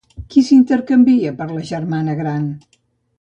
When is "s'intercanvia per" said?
0.45-1.47